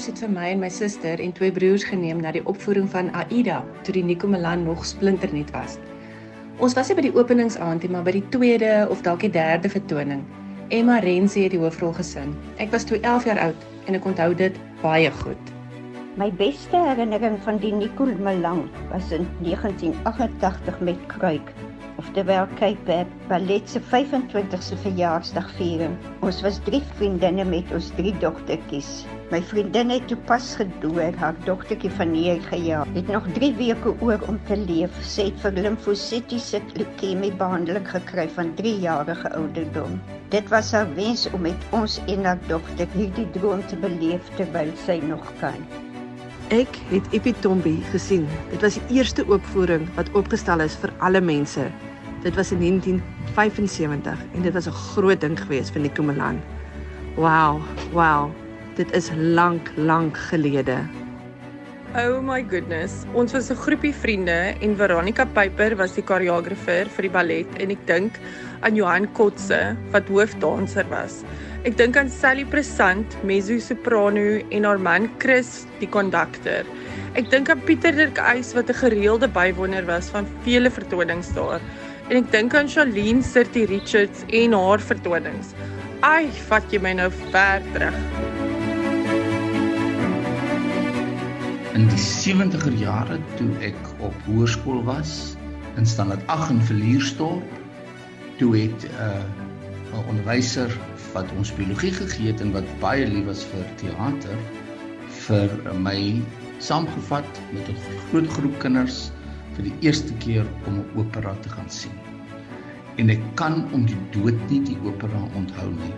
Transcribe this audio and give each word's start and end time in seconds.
ouers 0.00 0.14
het 0.14 0.20
vir 0.24 0.30
my 0.32 0.46
en 0.48 0.60
my 0.62 0.68
suster 0.72 1.20
en 1.20 1.32
twee 1.36 1.52
broers 1.52 1.82
geneem 1.84 2.22
na 2.24 2.30
die 2.32 2.40
opvoering 2.48 2.86
van 2.88 3.10
Aida 3.12 3.58
toe 3.84 3.92
die 3.92 4.04
Nico 4.08 4.30
Milan 4.32 4.62
nog 4.64 4.86
splinternuut 4.88 5.50
was. 5.52 5.74
Ons 6.56 6.72
was 6.78 6.88
nie 6.88 6.96
by 6.96 7.04
die 7.04 7.12
openingsaand 7.12 7.84
nie, 7.84 7.90
maar 7.92 8.06
by 8.06 8.14
die 8.16 8.24
tweede 8.32 8.86
of 8.88 9.02
dalk 9.04 9.20
die 9.26 9.32
derde 9.34 9.68
vertoning. 9.68 10.22
Emma 10.72 10.96
Rensie 11.04 11.44
het 11.44 11.52
die 11.52 11.60
hoofrol 11.60 11.92
gesing. 11.98 12.32
Ek 12.56 12.72
was 12.72 12.88
toe 12.88 12.96
11 13.02 13.28
jaar 13.28 13.42
oud 13.50 13.68
en 13.84 14.00
ek 14.00 14.08
onthou 14.08 14.30
dit 14.40 14.56
baie 14.80 15.12
goed. 15.20 15.52
My 16.16 16.30
beste 16.40 16.80
herinnering 16.80 17.36
van 17.44 17.60
die 17.60 17.76
Nicole 17.76 18.16
Malang 18.24 18.70
was 18.94 19.12
in 19.12 19.28
1988 19.44 20.80
met 20.80 21.06
Kruik, 21.12 21.52
oftewel 22.00 22.48
Cape 22.56 23.04
Ballet 23.28 23.68
se 23.68 23.84
25ste 23.92 24.80
verjaarsdag 24.88 25.52
viering. 25.60 26.00
Ons 26.24 26.40
was 26.40 26.64
drie 26.64 26.86
vriendinne 26.96 27.44
met 27.44 27.68
ons 27.76 27.92
drie 28.00 28.16
dogtertjies. 28.24 29.02
My 29.30 29.38
vriendin 29.46 29.92
het 29.94 30.08
toe 30.10 30.16
pas 30.26 30.46
gedoor, 30.58 31.14
haar 31.22 31.36
dogtertjie 31.44 31.90
van 31.94 32.10
9 32.10 32.62
jaar. 32.66 32.88
Het 32.96 33.06
nog 33.06 33.28
3 33.36 33.52
weke 33.54 33.92
oor 34.02 34.18
om 34.26 34.40
te 34.48 34.56
leef. 34.58 34.96
Sy 35.06 35.28
het 35.28 35.38
vir 35.44 35.54
limfositiese 35.68 36.58
leukemie 36.74 37.30
behandeling 37.38 37.86
gekry 37.92 38.24
van 38.34 38.50
3 38.58 38.72
jarige 38.82 39.30
ouderdom. 39.38 40.00
Dit 40.34 40.50
was 40.50 40.72
haar 40.74 40.90
wens 40.98 41.28
om 41.30 41.46
met 41.46 41.68
ons 41.70 42.00
en 42.10 42.26
haar 42.26 42.42
dogter 42.50 42.90
hierdie 42.96 43.28
droom 43.38 43.62
te 43.70 43.78
beleef 43.78 44.34
terwyl 44.34 44.74
sy 44.82 44.98
nog 45.06 45.30
kan. 45.38 45.62
Ek 46.50 46.82
het 46.90 47.06
Epitombi 47.14 47.76
gesien. 47.94 48.26
Dit 48.50 48.66
was 48.66 48.82
die 48.82 48.98
eerste 48.98 49.22
opvoering 49.30 49.86
wat 49.94 50.10
opgestel 50.18 50.66
is 50.66 50.74
vir 50.82 50.90
alle 50.98 51.22
mense. 51.22 51.70
Dit 52.26 52.34
was 52.34 52.50
in 52.50 52.66
1975 52.66 54.26
en 54.34 54.42
dit 54.42 54.52
was 54.52 54.66
'n 54.66 54.78
groot 54.90 55.20
ding 55.20 55.38
geweest 55.38 55.70
vir 55.70 55.86
Nico 55.86 56.02
Milan. 56.02 56.42
Wow, 57.14 57.62
wow. 57.94 58.49
Dit 58.78 58.92
is 58.94 59.10
lank, 59.14 59.70
lank 59.76 60.16
gelede. 60.30 60.78
Oh 61.98 62.20
my 62.22 62.44
goodness. 62.46 63.02
Ons 63.18 63.32
was 63.32 63.50
'n 63.50 63.58
groepie 63.58 63.94
vriende 63.94 64.54
en 64.62 64.76
Veronica 64.76 65.24
Piper 65.24 65.74
was 65.76 65.94
die 65.94 66.04
koreografer 66.06 66.86
vir 66.86 67.02
die 67.02 67.10
ballet 67.10 67.48
en 67.58 67.70
ek 67.70 67.82
dink 67.86 68.12
aan 68.62 68.76
Johan 68.76 69.08
Kotse 69.12 69.76
wat 69.90 70.06
hoofdanser 70.06 70.86
was. 70.88 71.24
Ek 71.64 71.76
dink 71.76 71.96
aan 71.96 72.08
Sally 72.08 72.44
Presant, 72.44 73.16
mezzo 73.24 73.58
soprano 73.58 74.38
en 74.50 74.64
haar 74.64 74.78
man 74.78 75.10
Chris, 75.18 75.66
die 75.80 75.88
kondukteur. 75.88 76.64
Ek 77.14 77.28
dink 77.28 77.50
aan 77.50 77.60
Pieter 77.66 77.92
Dirk 77.92 78.18
Eis 78.18 78.54
wat 78.54 78.70
'n 78.70 78.80
gereelde 78.86 79.28
bywoner 79.28 79.84
was 79.84 80.10
van 80.10 80.26
vele 80.44 80.70
vertonings 80.70 81.34
daar. 81.34 81.60
En 82.08 82.16
ek 82.16 82.30
dink 82.30 82.54
aan 82.54 82.68
Charlene 82.68 83.22
Sirty 83.22 83.64
Richards 83.64 84.22
en 84.30 84.52
haar 84.52 84.78
vertonings. 84.78 85.54
Ai, 86.02 86.30
vat 86.48 86.62
jy 86.70 86.78
my 86.78 86.92
nou 86.92 87.10
ver 87.10 87.62
terug. 87.74 88.29
In 91.70 91.84
die 91.86 92.00
70er 92.02 92.72
jare 92.80 93.20
toe 93.38 93.48
ek 93.62 93.78
op 94.02 94.14
hoërskool 94.26 94.80
was 94.88 95.36
in 95.78 95.84
standaard 95.86 96.24
8 96.26 96.50
in 96.50 96.62
Villiersdorp, 96.66 97.52
toe 98.40 98.56
het 98.56 98.86
'n 98.88 98.96
uh, 98.98 99.98
'n 99.98 100.08
onderwyser 100.10 100.74
wat 101.12 101.30
ons 101.38 101.52
biologie 101.54 101.92
gegee 101.94 102.32
het 102.32 102.40
en 102.42 102.50
wat 102.56 102.66
baie 102.82 103.06
lief 103.06 103.28
was 103.28 103.44
vir 103.52 103.62
teater 103.82 104.38
vir 105.26 105.54
my 105.86 106.18
saamgevat 106.58 107.38
met 107.52 107.70
'n 107.70 107.78
groot 108.08 108.26
groep 108.34 108.58
kinders 108.58 109.12
vir 109.54 109.70
die 109.70 109.76
eerste 109.86 110.14
keer 110.24 110.46
om 110.66 110.80
'n 110.82 110.90
opera 110.96 111.36
te 111.42 111.48
gaan 111.54 111.70
sien. 111.70 111.94
En 112.96 113.10
ek 113.10 113.22
kan 113.34 113.62
om 113.72 113.86
die 113.86 114.02
dood 114.10 114.50
nie 114.50 114.62
die 114.62 114.78
opera 114.82 115.22
onthou 115.34 115.70
nie, 115.70 115.94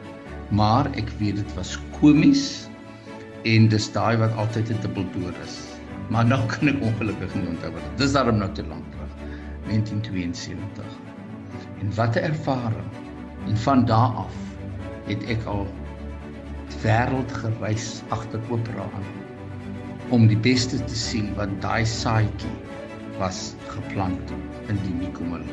maar 0.51 0.87
ek 0.97 1.09
weet 1.19 1.37
dit 1.37 1.55
was 1.57 1.79
komies 2.01 2.69
en 3.45 3.69
dis 3.69 3.93
daai 3.93 4.17
wat 4.17 4.35
altyd 4.37 4.71
'n 4.71 4.81
dubbeldoor 4.81 5.35
is. 5.45 5.57
Maar 6.09 6.27
nou 6.27 6.41
kan 6.53 6.69
ek 6.69 6.83
ongelukkig 6.83 7.35
nie 7.35 7.49
onthou 7.49 7.73
wat. 7.73 7.87
Dis 7.97 8.13
daarom 8.13 8.37
nou 8.37 8.53
te 8.53 8.67
lank 8.67 8.85
terug. 8.91 9.15
1972. 9.67 10.85
En 11.81 11.95
wat 11.95 12.15
'n 12.17 12.25
ervaring. 12.33 12.91
En 13.47 13.57
van 13.57 13.85
daardie 13.85 14.19
af 14.19 14.35
het 15.07 15.25
ek 15.25 15.45
al 15.45 15.67
wêreld 16.83 17.33
gereis 17.33 18.03
agter 18.09 18.41
opera 18.49 18.83
aan 18.83 19.11
om 20.13 20.27
die 20.29 20.39
beste 20.45 20.85
te 20.85 20.97
sien 20.99 21.35
wat 21.39 21.53
daai 21.63 21.85
saadjie 21.87 22.53
was 23.19 23.55
geplant 23.73 24.33
in 24.69 24.79
die 24.85 24.95
Nikomel. 24.95 25.45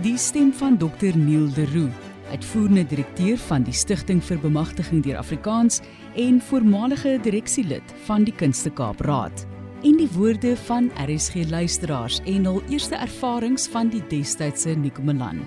Die 0.00 0.16
stem 0.16 0.48
van 0.56 0.78
Dr 0.80 1.12
Neil 1.12 1.50
Leroux, 1.56 1.92
uitvoerende 2.32 2.86
direkteur 2.88 3.36
van 3.36 3.66
die 3.66 3.74
Stichting 3.76 4.22
vir 4.24 4.38
Bemagtiging 4.40 5.02
deur 5.04 5.18
Afrikaans 5.20 5.82
en 6.16 6.38
voormalige 6.40 7.18
direksielid 7.20 7.92
van 8.06 8.24
die 8.24 8.32
Kunste 8.32 8.72
Kaap 8.72 9.02
Raad 9.04 9.44
en 9.84 9.98
die 10.00 10.08
woorde 10.14 10.54
van 10.64 10.88
RSG 11.04 11.44
luisteraars 11.50 12.22
en 12.24 12.48
hul 12.48 12.62
eerste 12.72 12.96
ervarings 12.96 13.68
van 13.68 13.92
die 13.92 14.00
destydse 14.08 14.72
Nikomelan. 14.72 15.44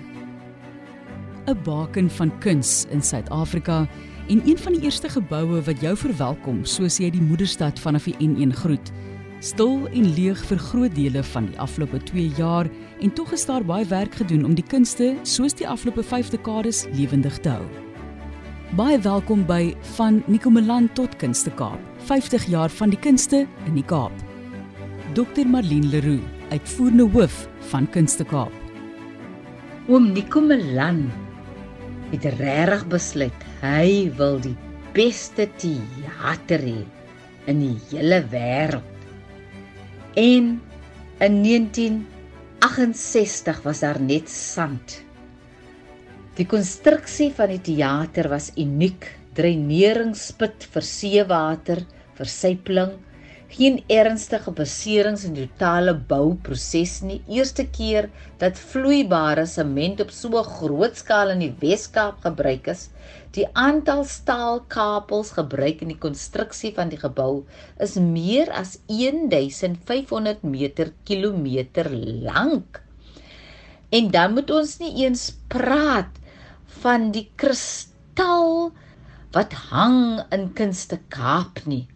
'n 1.50 1.58
Baken 1.66 2.10
van 2.10 2.30
kuns 2.38 2.86
in 2.94 3.02
Suid-Afrika 3.02 3.88
en 4.28 4.42
een 4.46 4.58
van 4.58 4.72
die 4.72 4.86
eerste 4.86 5.08
geboue 5.08 5.62
wat 5.66 5.80
jou 5.80 5.96
verwelkom 5.96 6.64
soos 6.64 7.00
jy 7.02 7.10
die 7.10 7.26
moederstad 7.26 7.80
vanaf 7.80 8.04
die 8.04 8.16
N1 8.22 8.54
groet. 8.54 8.92
Stil 9.40 9.88
en 9.90 10.14
leeg 10.14 10.46
vir 10.46 10.58
groot 10.58 10.94
dele 10.94 11.22
van 11.22 11.46
die 11.46 11.58
afgelope 11.58 11.98
2 12.02 12.30
jaar 12.36 12.70
en 13.00 13.12
tog 13.12 13.32
is 13.32 13.46
daar 13.46 13.64
baie 13.64 13.84
werk 13.90 14.14
gedoen 14.14 14.44
om 14.44 14.54
die 14.54 14.66
kunste 14.66 15.14
soos 15.22 15.54
die 15.54 15.66
afgelope 15.68 16.02
5 16.02 16.30
dekades 16.34 16.84
lewendig 16.92 17.38
te 17.42 17.48
hou. 17.56 17.64
Baie 18.74 18.98
welkom 18.98 19.44
by 19.46 19.74
van 19.94 20.22
Nikomelan 20.26 20.88
tot 20.98 21.16
Kunste 21.16 21.50
Kaap. 21.54 21.78
50 22.08 22.46
jaar 22.50 22.70
van 22.70 22.90
die 22.90 22.98
kunste 22.98 23.44
in 23.66 23.74
die 23.76 23.84
Kaap. 23.86 24.14
Dr 25.14 25.46
Marlene 25.46 25.92
Leroux, 25.92 26.22
uitvoerende 26.50 27.06
hoof 27.14 27.44
van 27.70 27.86
Kunste 27.90 28.24
Kaap. 28.24 28.52
Oom 29.86 30.12
Nikomelan 30.12 31.04
het 32.10 32.26
regtig 32.38 32.86
besluit 32.90 33.46
hy 33.60 34.10
wil 34.18 34.40
die 34.42 34.56
beste 34.94 35.46
teater 35.58 36.62
hê 36.62 36.80
in 37.50 37.60
die 37.62 37.76
hele 37.90 38.22
wêreld. 38.32 38.90
En 40.14 40.58
in 41.20 42.04
1968 42.64 43.60
was 43.62 43.80
daar 43.84 43.98
net 44.00 44.30
sand. 44.30 45.02
Die 46.38 46.46
konstruksie 46.48 47.28
van 47.36 47.50
die 47.52 47.60
teater 47.60 48.30
was 48.32 48.54
uniek, 48.56 49.04
dreineringsput 49.36 50.64
vir 50.72 50.86
seewater, 50.88 51.82
versypeling 52.16 52.94
geen 53.52 53.82
ernstige 53.92 54.50
beserings 54.56 55.24
in 55.28 55.34
die 55.36 55.46
totale 55.52 55.94
bouproses 55.94 57.00
nie. 57.04 57.20
Eerste 57.30 57.66
keer 57.70 58.08
dat 58.40 58.58
vloeibare 58.58 59.44
sement 59.46 60.00
op 60.00 60.10
so 60.10 60.28
'n 60.40 60.50
groot 60.58 60.96
skaal 60.96 61.30
in 61.30 61.38
die 61.38 61.54
Weskaap 61.60 62.20
gebruik 62.24 62.66
is. 62.66 62.88
Die 63.32 63.46
aantal 63.52 64.04
staalkabels 64.04 65.30
gebruik 65.30 65.82
in 65.82 65.88
die 65.88 65.98
konstruksie 65.98 66.72
van 66.74 66.88
die 66.88 66.98
gebou 66.98 67.44
is 67.78 67.94
meer 67.94 68.50
as 68.50 68.78
1500 68.86 70.42
meter 70.42 70.92
kilometer 71.04 71.90
lank. 71.90 72.82
En 73.90 74.10
dan 74.10 74.34
moet 74.34 74.50
ons 74.50 74.78
nie 74.78 75.04
eens 75.04 75.36
praat 75.48 76.10
van 76.82 77.10
die 77.10 77.30
kristal 77.36 78.72
wat 79.32 79.52
hang 79.52 80.22
in 80.30 80.52
Kunste 80.52 80.98
Kaap 81.08 81.66
nie 81.66 81.86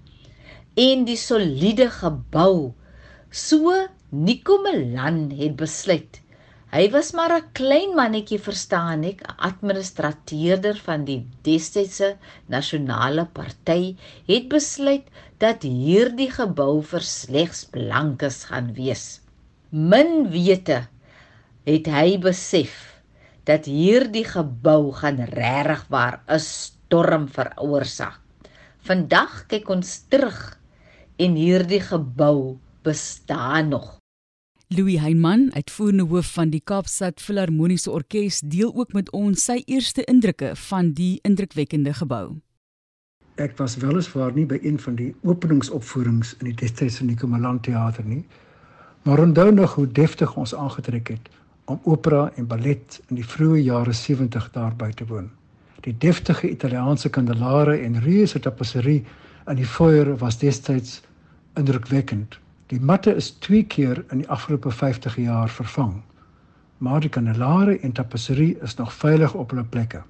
en 0.79 1.01
die 1.09 1.19
soliede 1.19 1.89
gebou. 1.91 2.73
So 3.35 3.73
Nico 4.15 4.61
Melan 4.63 5.25
het 5.35 5.57
besluit. 5.59 6.21
Hy 6.71 6.85
was 6.93 7.11
maar 7.17 7.33
'n 7.35 7.49
klein 7.59 7.97
mannetjie 7.97 8.39
verstaan 8.39 9.03
ek, 9.03 9.25
administrateurder 9.49 10.77
van 10.89 11.05
die 11.05 11.27
destydse 11.43 12.17
nasionale 12.47 13.25
party, 13.25 13.97
het 14.29 14.49
besluit 14.49 15.09
dat 15.39 15.63
hierdie 15.63 16.31
gebou 16.31 16.83
vir 16.83 17.01
slegs 17.01 17.65
blankes 17.65 18.45
gaan 18.53 18.71
wees. 18.75 19.21
Min 19.71 20.31
wete 20.31 20.87
het 21.67 21.87
hy 21.87 22.19
besef 22.19 23.03
dat 23.45 23.67
hierdie 23.67 24.25
gebou 24.25 24.93
gaan 24.93 25.19
regtig 25.35 25.83
waar 25.89 26.21
'n 26.29 26.39
storm 26.39 27.27
veroorsaak. 27.29 28.21
Vandag 28.87 29.47
kyk 29.49 29.69
ons 29.69 30.05
terug 30.09 30.59
en 31.19 31.35
hierdie 31.35 31.81
gebou 31.83 32.59
bestaan 32.87 33.69
nog. 33.69 33.97
Louis 34.69 34.99
Heinman, 35.01 35.49
uitvoerende 35.55 36.05
hoof 36.05 36.33
van 36.33 36.51
die 36.51 36.61
Kaapstad 36.61 37.21
Filharmoniese 37.21 37.91
Orkees, 37.91 38.41
deel 38.45 38.75
ook 38.75 38.93
met 38.93 39.11
ons 39.17 39.45
sy 39.45 39.63
eerste 39.67 40.05
indrukke 40.05 40.53
van 40.69 40.93
die 40.93 41.19
indrukwekkende 41.27 41.95
gebou. 41.97 42.37
Ek 43.41 43.57
was 43.59 43.79
weliswaar 43.81 44.35
nie 44.37 44.47
by 44.47 44.59
een 44.63 44.79
van 44.83 44.99
die 44.99 45.09
openingsopvoerings 45.23 46.35
in 46.39 46.51
die 46.51 46.55
destydse 46.61 47.07
Nikomeland 47.07 47.65
teater 47.67 48.05
nie, 48.07 48.25
maar 49.03 49.23
onthou 49.23 49.51
nog 49.55 49.75
hoe 49.75 49.89
deftig 49.89 50.37
ons 50.37 50.55
aangetrek 50.55 51.15
het 51.17 51.33
om 51.65 51.81
opera 51.85 52.29
en 52.37 52.47
ballet 52.47 53.01
in 53.09 53.19
die 53.19 53.27
vroeë 53.27 53.65
jare 53.65 53.93
70 53.93 54.51
daarby 54.55 54.93
te 54.93 55.07
woon. 55.09 55.31
Die 55.81 55.97
deftige 55.99 56.51
Italiaanse 56.51 57.11
kandelare 57.11 57.79
en 57.79 58.01
reuse 58.05 58.41
tapisserie 58.41 59.03
in 59.49 59.57
die 59.57 59.69
foyer 59.69 60.13
was 60.21 60.39
destyds 60.39 61.01
indrukwekkend. 61.59 62.39
Die 62.73 62.81
matte 62.81 63.15
is 63.15 63.31
twee 63.45 63.65
keer 63.65 64.05
in 64.13 64.23
die 64.23 64.29
afgelope 64.29 64.71
50 64.71 65.17
jaar 65.17 65.49
vervang. 65.49 65.99
Maar 66.79 67.01
die 67.01 67.11
kandelare 67.11 67.79
en 67.79 67.93
tapisserie 67.93 68.59
is 68.63 68.77
nog 68.79 68.93
veilig 68.93 69.35
op 69.35 69.51
hulle 69.51 69.65
plekke. 69.65 70.03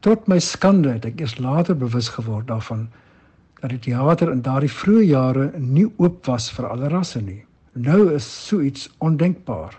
Tot 0.00 0.28
my 0.32 0.38
skande 0.40 0.94
het 0.96 1.04
ek 1.04 1.20
eers 1.20 1.36
later 1.38 1.76
bewus 1.76 2.08
geword 2.08 2.48
daarvan 2.48 2.86
dat 3.60 3.74
die 3.74 3.82
teater 3.90 4.30
in 4.32 4.40
daardie 4.40 4.72
vroeë 4.72 5.04
jare 5.04 5.50
nie 5.58 5.84
oop 6.00 6.24
was 6.30 6.48
vir 6.56 6.70
alle 6.70 6.88
rasse 6.88 7.20
nie. 7.20 7.42
Nou 7.76 8.08
is 8.14 8.24
so 8.46 8.64
iets 8.64 8.88
ondenkbaar. 8.98 9.76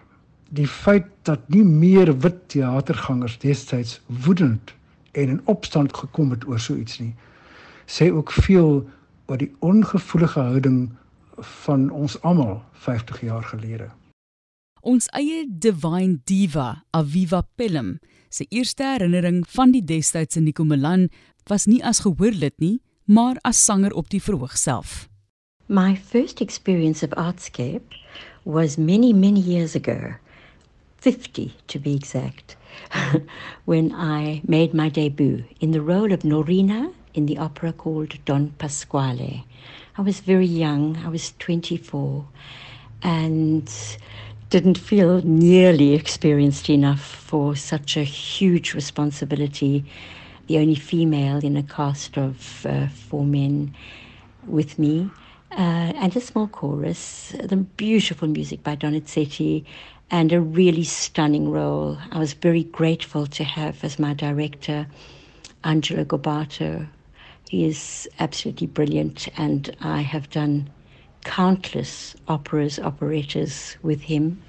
Die 0.54 0.68
feit 0.68 1.08
dat 1.26 1.50
nie 1.50 1.64
meer 1.66 2.14
wit 2.22 2.38
teatergangers 2.54 3.40
destyds 3.42 3.98
woedend 4.26 4.76
en 5.12 5.30
in 5.30 5.42
opstand 5.46 5.94
gekom 5.98 6.32
het 6.32 6.46
oor 6.48 6.60
so 6.60 6.76
iets 6.76 7.00
nie, 7.00 7.14
sê 7.88 8.12
ook 8.12 8.32
veel 8.32 8.84
oor 9.32 9.40
die 9.40 9.54
ongevoelige 9.64 10.40
houding 10.44 10.80
van 11.64 11.88
ons 11.96 12.18
almal 12.28 12.60
50 12.84 13.22
jaar 13.24 13.46
gelede. 13.48 13.88
Ons 14.82 15.08
eie 15.16 15.46
divine 15.48 16.20
diva, 16.28 16.84
Aviva 16.92 17.44
Pelham, 17.56 18.00
se 18.30 18.46
eerste 18.50 18.84
herinnering 18.84 19.44
van 19.56 19.72
die 19.72 19.84
destydse 19.86 20.42
Nico 20.42 20.66
Milan 20.68 21.08
was 21.48 21.68
nie 21.70 21.80
as 21.86 22.04
gehoorlid 22.04 22.58
nie, 22.60 22.82
maar 23.06 23.38
as 23.48 23.62
sanger 23.64 23.94
op 23.96 24.10
die 24.10 24.22
verhoog 24.22 24.58
self. 24.58 25.08
My 25.68 25.96
first 25.96 26.42
experience 26.42 27.06
of 27.06 27.16
Artscape 27.16 27.96
was 28.44 28.78
many, 28.78 29.14
many 29.14 29.40
years 29.40 29.76
ago, 29.76 30.16
50 30.98 31.54
to 31.68 31.80
be 31.80 31.94
exact, 31.96 32.58
when 33.70 33.92
I 33.94 34.42
made 34.44 34.74
my 34.74 34.90
debut 34.90 35.46
in 35.60 35.72
the 35.72 35.82
role 35.82 36.12
of 36.12 36.24
Norina 36.24 36.92
in 37.14 37.26
the 37.26 37.38
opera 37.38 37.74
called 37.74 38.18
Don 38.26 38.50
Pasquale. 38.58 39.46
I 39.98 40.02
was 40.02 40.20
very 40.20 40.46
young, 40.46 40.98
I 41.06 41.10
was 41.10 41.34
24, 41.40 42.26
and 43.04 43.72
didn't 44.50 44.78
feel 44.78 45.22
nearly 45.24 45.94
experienced 45.94 46.70
enough 46.70 47.02
for 47.02 47.56
such 47.56 47.98
a 47.98 48.04
huge 48.04 48.74
responsibility. 48.74 49.86
The 50.48 50.58
only 50.58 50.76
female 50.76 51.38
in 51.38 51.56
a 51.56 51.64
cast 51.64 52.18
of 52.18 52.66
uh, 52.66 52.88
four 52.88 53.24
men 53.24 53.74
with 54.46 54.78
me, 54.80 55.10
uh, 55.52 55.94
and 55.96 56.16
a 56.16 56.22
small 56.22 56.48
chorus, 56.48 57.34
the 57.44 57.58
beautiful 57.58 58.28
music 58.28 58.64
by 58.64 58.76
Donizetti, 58.76 59.64
and 60.10 60.34
a 60.34 60.42
really 60.42 60.84
stunning 60.84 61.50
role. 61.50 61.98
I 62.12 62.20
was 62.20 62.34
very 62.34 62.64
grateful 62.64 63.28
to 63.28 63.44
have 63.44 63.84
as 63.84 63.98
my 63.98 64.14
director 64.14 64.88
Angela 65.64 66.04
Gobato. 66.04 66.88
He 67.52 67.66
is 67.66 68.08
absolutely 68.18 68.68
brilliant, 68.68 69.28
and 69.38 69.76
I 69.82 70.04
have 70.04 70.30
done 70.30 70.70
countless 71.26 72.16
operas, 72.30 72.80
operettas 72.80 73.76
with 73.82 74.04
him. 74.04 74.42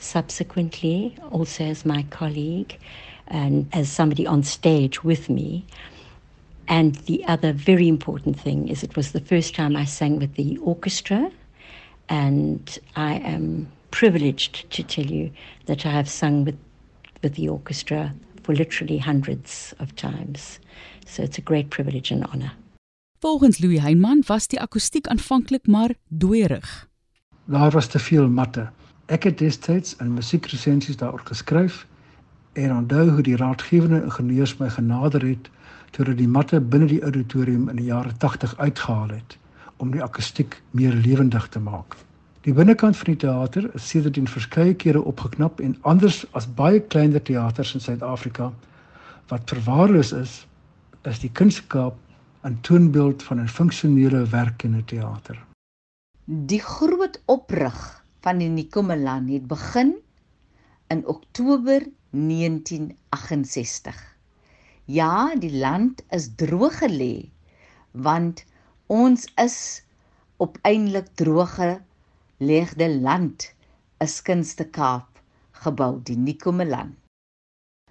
Subsequently, 0.00 1.14
also 1.30 1.62
as 1.62 1.86
my 1.86 2.02
colleague 2.10 2.76
and 3.28 3.68
as 3.72 3.88
somebody 3.88 4.26
on 4.26 4.42
stage 4.42 5.04
with 5.04 5.30
me. 5.30 5.64
And 6.66 6.96
the 7.06 7.24
other 7.26 7.52
very 7.52 7.86
important 7.86 8.40
thing 8.40 8.66
is 8.66 8.82
it 8.82 8.96
was 8.96 9.12
the 9.12 9.20
first 9.20 9.54
time 9.54 9.76
I 9.76 9.84
sang 9.84 10.18
with 10.18 10.34
the 10.34 10.56
orchestra, 10.56 11.30
and 12.08 12.80
I 12.96 13.14
am 13.18 13.70
privileged 13.92 14.68
to 14.72 14.82
tell 14.82 15.06
you 15.06 15.30
that 15.66 15.86
I 15.86 15.90
have 15.92 16.08
sung 16.08 16.44
with, 16.44 16.58
with 17.22 17.36
the 17.36 17.48
orchestra 17.48 18.12
for 18.42 18.54
literally 18.54 18.98
hundreds 18.98 19.72
of 19.78 19.92
times. 19.94 20.58
So 21.06 21.22
it's 21.22 21.38
a 21.38 21.42
great 21.42 21.68
privilege 21.68 22.14
and 22.14 22.26
honor. 22.32 22.52
Volgens 23.18 23.58
Louis 23.58 23.80
Heinman 23.80 24.22
was 24.26 24.46
die 24.46 24.60
akoestiek 24.60 25.06
aanvanklik 25.06 25.66
maar 25.66 25.94
dooierig. 26.08 26.88
Daar 27.44 27.70
was 27.70 27.86
te 27.86 27.98
veel 27.98 28.28
matte. 28.28 28.70
Ek 29.06 29.22
het 29.22 29.38
destyds 29.38 29.96
in 29.96 30.14
musiekresensies 30.14 30.96
daaroor 30.96 31.22
geskryf 31.24 31.86
en 32.52 32.72
onthou 32.76 33.10
hoe 33.10 33.22
die 33.22 33.36
raadgewende 33.36 34.02
ingenieurs 34.02 34.56
my 34.56 34.68
genader 34.70 35.26
het 35.26 35.50
terwyl 35.90 36.16
die 36.16 36.28
matte 36.28 36.60
binne 36.60 36.86
die 36.86 37.02
auditorium 37.02 37.68
in 37.68 37.76
die 37.76 37.90
jare 37.90 38.12
80 38.16 38.56
uitgehaal 38.56 39.08
het 39.08 39.36
om 39.76 39.90
die 39.90 40.02
akoestiek 40.02 40.62
meer 40.70 40.92
lewendig 40.92 41.48
te 41.48 41.60
maak. 41.60 41.96
Die 42.46 42.54
binnekant 42.56 42.96
van 42.96 43.10
die 43.10 43.20
teater 43.20 43.66
is 43.76 43.86
sedertdien 43.90 44.28
verskeie 44.32 44.72
kere 44.82 45.02
opgeknap 45.04 45.58
en 45.60 45.74
anders 45.90 46.22
as 46.38 46.46
baie 46.60 46.78
kleiner 46.92 47.20
teaters 47.20 47.74
in 47.76 47.82
Suid-Afrika 47.84 48.46
wat 49.28 49.52
verwaarloos 49.52 50.12
is, 50.16 50.36
is 51.10 51.20
die 51.20 51.28
Kunskaap 51.40 51.98
'n 52.48 52.56
toonbeeld 52.64 53.22
van 53.22 53.42
'n 53.42 53.52
funksionele 53.56 54.22
werkende 54.32 54.80
teater. 54.84 55.36
Die 56.24 56.62
groot 56.64 57.20
oprig 57.26 58.04
van 58.24 58.38
die 58.38 58.48
Nikomelan 58.48 59.28
het 59.28 59.46
begin 59.46 59.92
in 60.88 61.06
Oktober 61.06 61.84
1968. 62.10 64.00
Ja, 64.84 65.34
die 65.36 65.52
land 65.52 66.02
is 66.08 66.34
droog 66.36 66.80
gelê 66.80 67.28
want 67.92 68.44
ons 68.86 69.28
is 69.36 69.84
op 70.36 70.58
eindelik 70.62 71.12
droge 71.14 71.80
legde 72.40 72.86
land 72.88 73.44
is 74.00 74.14
kunste 74.24 74.64
Kaap 74.72 75.18
gebou 75.64 75.98
die 76.08 76.14
Nikomelan. 76.16 76.94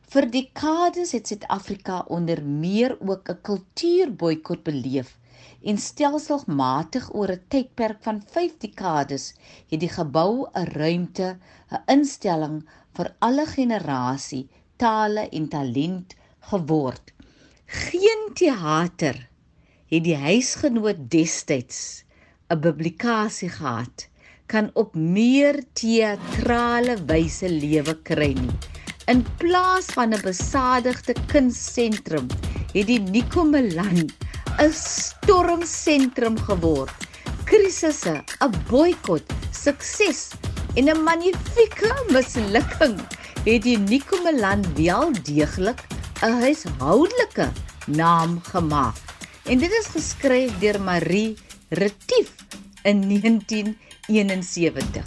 Vir 0.09 0.25
dekades 0.33 1.11
het 1.13 1.29
Suid-Afrika 1.29 1.99
onder 2.17 2.41
meer 2.63 2.95
ook 2.97 3.29
'n 3.29 3.41
kultuurboikot 3.49 4.63
beleef 4.63 5.11
en 5.61 5.77
stelselmatig 5.77 7.13
oor 7.13 7.35
'n 7.35 7.45
tydperk 7.47 8.01
van 8.07 8.23
5 8.25 8.57
dekades 8.65 9.33
het 9.69 9.79
die 9.85 9.93
gebou 9.99 10.49
'n 10.49 10.65
ruimte, 10.73 11.37
'n 11.69 11.83
instelling 11.97 12.57
vir 12.97 13.13
alle 13.19 13.45
generasie, 13.45 14.49
tale 14.77 15.29
en 15.29 15.47
talent 15.47 16.15
geword. 16.39 17.13
Geen 17.65 18.33
teater 18.33 19.29
het 19.85 20.03
die 20.03 20.17
huisgenoot 20.17 21.09
destyds 21.11 22.03
'n 22.49 22.59
publikasie 22.59 23.49
gehad 23.49 24.09
kan 24.49 24.69
op 24.73 24.95
meer 24.97 25.59
teatrale 25.77 26.95
wyse 27.09 27.49
lewe 27.49 27.93
kry 28.07 28.31
nie. 28.33 28.55
In 29.09 29.21
plaas 29.41 29.89
van 29.93 30.13
'n 30.13 30.21
besadigde 30.25 31.13
kunstsentrum 31.31 32.27
het 32.73 32.87
die 32.87 32.99
Nico 32.99 33.43
Milan 33.43 34.09
'n 34.57 34.73
stormsentrum 34.73 36.37
geword. 36.49 36.93
Krisisse, 37.45 38.15
'n 38.41 38.53
boikot, 38.69 39.25
sukses 39.51 40.29
en 40.75 40.89
'n 40.89 41.03
magnifieke 41.03 41.93
mislukking 42.09 42.97
het 43.45 43.61
die 43.63 43.77
Nico 43.77 44.17
Milan 44.23 44.65
wel 44.75 45.13
deeglik 45.23 45.79
'n 46.21 46.41
huishoudelike 46.41 47.47
naam 47.85 48.41
gemaak. 48.41 48.97
En 49.45 49.57
dit 49.57 49.71
is 49.71 49.87
geskryf 49.87 50.59
deur 50.59 50.81
Marie 50.81 51.37
Retief 51.69 52.29
in 52.83 53.07
1971. 54.07 55.03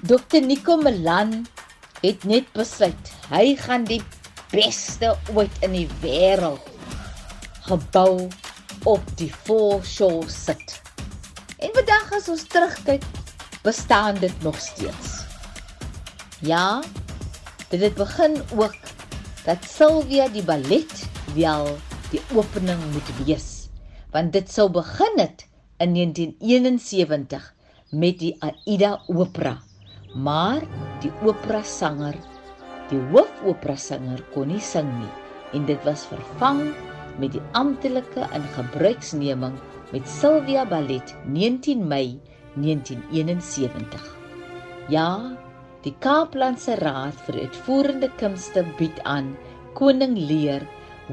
Dr 0.00 0.40
Nico 0.40 0.76
Milan 0.76 1.46
het 2.00 2.24
net 2.24 2.52
besluit 2.52 3.12
hy 3.32 3.56
gaan 3.58 3.84
die 3.84 4.02
beste 4.52 5.16
ooit 5.34 5.62
in 5.66 5.74
die 5.74 5.88
wêreld 6.02 6.64
gebou 7.68 8.28
op 8.88 9.02
die 9.20 9.30
foreshore 9.44 10.30
sit. 10.30 10.78
En 11.58 11.74
vandag 11.74 12.12
as 12.16 12.28
ons 12.30 12.46
terugkyk, 12.48 13.02
bestaan 13.66 14.20
dit 14.22 14.42
nog 14.46 14.56
steeds. 14.62 15.24
Ja, 16.46 16.82
dit 17.68 17.80
het 17.82 17.94
begin 17.98 18.38
ook 18.54 18.76
dat 19.44 19.66
Sylvia 19.66 20.28
die 20.28 20.44
ballet 20.46 21.04
wel 21.34 21.66
die 22.10 22.22
opening 22.32 22.80
moet 22.92 23.10
wees, 23.24 23.57
want 24.14 24.32
dit 24.32 24.50
sou 24.50 24.68
begin 24.72 25.20
het 25.20 25.44
in 25.84 25.94
1971 25.94 27.54
met 27.90 28.18
die 28.18 28.34
Aida 28.40 28.98
opera. 29.06 29.56
Maar 30.14 30.64
die 31.02 31.12
opera 31.22 31.62
sanger, 31.62 32.16
die 32.90 33.00
hoofopera 33.12 33.76
sanger 33.76 34.22
kon 34.34 34.48
nie 34.52 34.62
sing 34.64 34.88
nie 34.98 35.12
en 35.56 35.66
dit 35.68 35.84
was 35.84 36.06
vervang 36.08 36.62
met 37.20 37.32
die 37.36 37.42
amptelike 37.56 38.28
ingebruiksneming 38.36 39.56
met 39.92 40.08
Sylvia 40.08 40.64
Ballet 40.68 41.14
19 41.24 41.84
Mei 41.88 42.18
1971. 42.56 44.16
Ja, 44.88 45.10
Die 45.86 45.94
Kaaplandse 46.02 46.74
Raad 46.80 47.20
vir 47.26 47.36
Uitvoerende 47.44 48.08
Kunste 48.18 48.64
bied 48.80 48.96
aan 49.06 49.28
Koning 49.78 50.16
Lear 50.18 50.64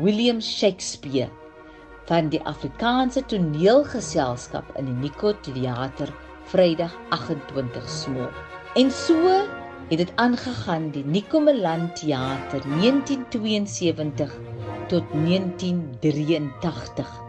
William 0.01 0.39
Shakespeare 0.41 1.29
van 2.05 2.29
die 2.29 2.41
Afrikaanse 2.45 3.25
Toneelgeselskap 3.25 4.65
in 4.77 4.85
die 4.89 4.97
Nico 5.05 5.33
Theater 5.41 6.09
Vrydag 6.51 6.93
28 7.09 7.89
Smol. 7.89 8.29
En 8.75 8.91
so 8.91 9.15
het 9.89 9.97
dit 9.97 10.11
aangegaan 10.15 10.89
die 10.93 11.05
Nikomeland 11.05 11.95
Theater 11.95 12.61
1972 12.61 14.39
tot 14.87 15.03
1983. 15.11 17.23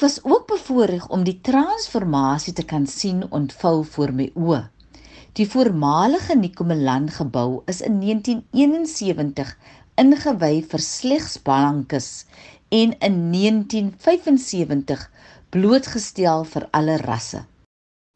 Ek 0.00 0.06
was 0.08 0.22
ook 0.24 0.46
bevoorreg 0.48 1.02
om 1.12 1.26
die 1.28 1.40
transformasie 1.44 2.54
te 2.56 2.62
kan 2.64 2.86
sien 2.88 3.18
ontvou 3.36 3.82
voor 3.84 4.14
my 4.16 4.30
oë. 4.32 4.62
Die 5.36 5.44
voormalige 5.44 6.38
Nikomelan 6.40 7.10
gebou 7.12 7.60
is 7.68 7.82
in 7.84 7.98
1971 8.00 9.50
ingewy 10.00 10.62
vir 10.70 10.84
slegs 10.86 11.36
blankes 11.44 12.08
en 12.72 12.96
in 12.96 13.20
1975 13.34 15.04
blootgestel 15.52 16.48
vir 16.48 16.68
alle 16.72 16.96
rasse. 17.04 17.44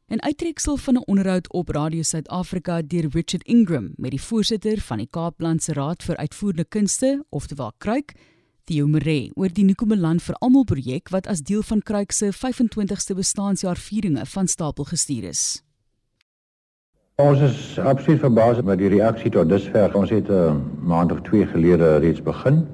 'n 0.08 0.24
Uittreksel 0.24 0.76
van 0.76 0.96
'n 0.96 1.04
onderhoud 1.04 1.52
op 1.52 1.68
Radio 1.68 2.02
Suid-Afrika 2.02 2.80
deur 2.82 3.10
Richard 3.12 3.44
Ingram 3.44 3.92
met 3.96 4.10
die 4.10 4.22
voorsitter 4.22 4.80
van 4.80 4.98
die 4.98 5.10
Kaaplandse 5.10 5.72
Raad 5.72 6.02
vir 6.02 6.16
Uitvoerende 6.16 6.64
Kunste, 6.64 7.24
oftewel 7.28 7.72
Kruik, 7.78 8.14
Theo 8.64 8.86
Maree 8.88 9.28
oor 9.36 9.52
die 9.52 9.64
Nikomelan 9.68 10.22
vir 10.24 10.36
almal 10.40 10.62
projek 10.64 11.10
wat 11.12 11.26
as 11.28 11.42
deel 11.44 11.60
van 11.68 11.82
Kruik 11.84 12.14
se 12.16 12.30
25ste 12.32 13.12
bestaanjaar 13.18 13.76
vieringe 13.76 14.24
van 14.34 14.48
stapel 14.48 14.88
gestuur 14.88 15.26
is. 15.28 15.42
Ons 17.20 17.44
is 17.44 17.58
absoluut 17.78 18.22
verbaas 18.24 18.62
met 18.64 18.80
die 18.80 18.88
reaksie 18.94 19.34
tot 19.36 19.52
dusver. 19.52 19.92
Ons 19.92 20.10
het 20.16 20.32
'n 20.32 20.32
uh, 20.32 20.56
maand 20.80 21.12
of 21.12 21.20
2 21.28 21.46
gelede 21.52 21.98
reeds 21.98 22.22
begin. 22.22 22.64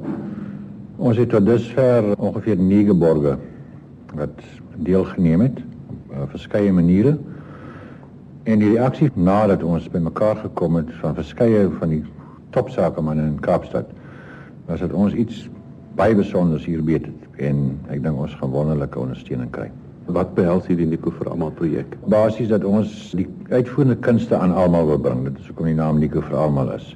Ons 0.97 1.17
het 1.17 1.29
tot 1.29 1.47
dusver 1.47 2.15
ongeveer 2.19 2.57
9 2.57 2.99
borge 2.99 3.39
wat 4.15 4.39
deelgeneem 4.77 5.41
het 5.41 5.59
op 5.91 6.13
uh, 6.13 6.23
verskeie 6.31 6.73
maniere. 6.73 7.19
En 8.43 8.59
die 8.59 8.71
reaksie 8.79 9.11
nadat 9.15 9.63
ons 9.63 9.91
bymekaar 9.91 10.37
gekom 10.37 10.75
het 10.75 10.95
van 11.01 11.15
verskeie 11.15 11.69
van 11.79 11.89
die 11.89 12.05
topsakemanne 12.51 13.23
in 13.23 13.41
Kaapstad 13.41 13.91
was 14.67 14.81
dit 14.81 14.93
ons 14.93 15.13
iets 15.13 15.49
baie 15.97 16.15
besonder 16.15 16.61
hier 16.63 16.83
weet 16.85 17.07
het 17.07 17.41
en 17.51 17.63
ek 17.91 18.03
dink 18.05 18.19
ons 18.19 18.35
gaan 18.39 18.53
wonderlike 18.55 18.99
ondersteuning 18.99 19.51
kry. 19.55 19.71
Wat 20.11 20.35
behels 20.35 20.67
hierdie 20.67 20.87
Nico 20.91 21.13
vir 21.15 21.31
almal 21.31 21.53
projek? 21.55 21.95
Basies 22.11 22.51
dat 22.51 22.65
ons 22.67 23.13
die 23.17 23.27
uitvoerende 23.51 23.97
kunste 24.03 24.37
aan 24.39 24.55
almal 24.59 24.87
wil 24.89 25.01
bring. 25.03 25.25
Dit 25.29 25.39
is 25.39 25.51
hoekom 25.51 25.71
die 25.71 25.79
naam 25.79 26.01
Nico 26.03 26.23
vir 26.27 26.37
almal 26.39 26.73
is. 26.75 26.95